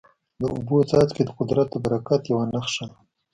د 0.39 0.41
اوبو 0.55 0.77
څاڅکي 0.89 1.23
د 1.25 1.29
قدرت 1.39 1.67
د 1.71 1.75
برکت 1.85 2.21
یوه 2.31 2.45
نښه 2.53 2.85
ده. 2.89 2.97